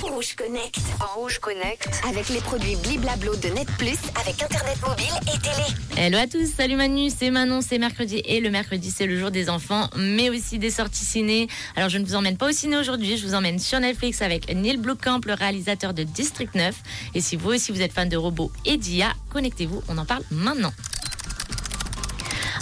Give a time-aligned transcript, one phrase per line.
[0.00, 0.78] Rouge Connect.
[1.00, 1.88] En Rouge Connect.
[2.08, 5.66] Avec les produits Bliblablo de Net Plus, avec Internet mobile et télé.
[5.96, 9.32] Hello à tous, salut Manu, c'est Manon, c'est mercredi et le mercredi c'est le jour
[9.32, 11.48] des enfants, mais aussi des sorties ciné.
[11.74, 14.54] Alors je ne vous emmène pas au ciné aujourd'hui, je vous emmène sur Netflix avec
[14.54, 16.76] Neil Blomkamp, le réalisateur de District 9.
[17.16, 20.22] Et si vous aussi vous êtes fan de robots et d'IA, connectez-vous, on en parle
[20.30, 20.72] maintenant.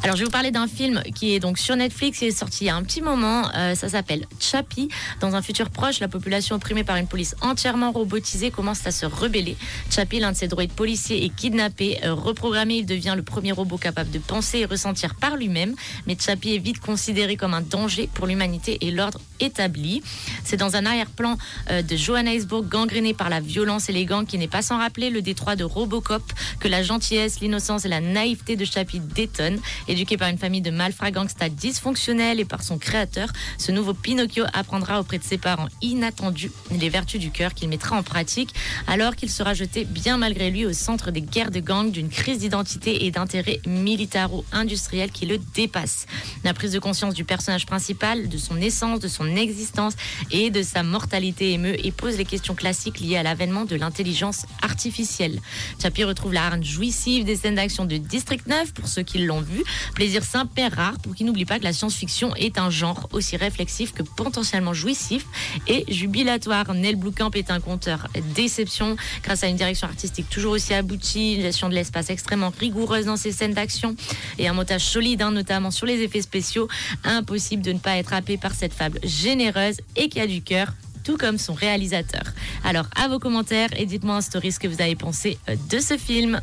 [0.07, 2.23] Alors, je vais vous parler d'un film qui est donc sur Netflix.
[2.23, 3.51] Il est sorti il y a un petit moment.
[3.57, 4.89] Euh, ça s'appelle Chappie.
[5.19, 9.05] Dans un futur proche, la population opprimée par une police entièrement robotisée commence à se
[9.05, 9.57] rebeller.
[9.91, 11.99] Chappie, l'un de ses droïdes policiers, est kidnappé.
[12.05, 15.75] Euh, reprogrammé, il devient le premier robot capable de penser et ressentir par lui-même.
[16.07, 20.05] Mais Chappie est vite considéré comme un danger pour l'humanité et l'ordre établi.
[20.45, 21.37] C'est dans un arrière-plan
[21.71, 25.11] euh, de Johannesburg gangréné par la violence et les gangs qui n'est pas sans rappeler
[25.11, 26.23] le détroit de Robocop
[26.61, 29.59] que la gentillesse, l'innocence et la naïveté de Chappie détonnent.
[29.97, 34.45] Éduqué par une famille de malfrats gangsters dysfonctionnels et par son créateur, ce nouveau Pinocchio
[34.53, 38.53] apprendra auprès de ses parents inattendus les vertus du cœur qu'il mettra en pratique
[38.87, 42.41] alors qu'il sera jeté bien malgré lui au centre des guerres de gangs, d'une crise
[42.41, 46.05] d'identité et d'intérêt militaro-industriel qui le dépasse.
[46.45, 49.95] La prise de conscience du personnage principal, de son essence, de son existence
[50.31, 54.45] et de sa mortalité émeut et pose les questions classiques liées à l'avènement de l'intelligence
[54.61, 55.41] artificielle.
[55.81, 59.41] Chappie retrouve la harne jouissive des scènes d'action de District 9 pour ceux qui l'ont
[59.41, 63.09] vu, Plaisir simple et rare pour qui n'oublie pas que la science-fiction est un genre
[63.13, 65.27] aussi réflexif que potentiellement jouissif
[65.67, 66.75] et jubilatoire.
[66.75, 71.43] Nel Blomkamp est un conteur déception grâce à une direction artistique toujours aussi aboutie, une
[71.43, 73.97] gestion de l'espace extrêmement rigoureuse dans ses scènes d'action
[74.39, 76.69] et un montage solide, hein, notamment sur les effets spéciaux.
[77.05, 80.73] Impossible de ne pas être happé par cette fable généreuse et qui a du cœur
[81.05, 82.25] tout comme son réalisateur.
[82.65, 85.79] Alors, à vos commentaires et dites-moi en story ce que vous avez pensé euh, de
[85.79, 86.41] ce film.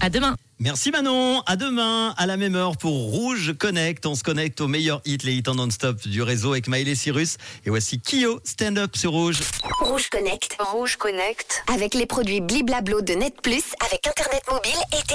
[0.00, 0.34] À demain!
[0.60, 4.04] Merci Manon, à demain à la même heure pour Rouge Connect.
[4.06, 6.96] On se connecte aux meilleurs hits, les hits en non-stop du réseau avec Maël et
[6.96, 7.36] Cyrus.
[7.64, 9.38] Et voici Kyo, stand up sur Rouge.
[9.78, 10.56] Rouge Connect.
[10.58, 11.62] Rouge Connect.
[11.72, 14.98] Avec les produits Bliblablo de Net Plus, avec Internet mobile et.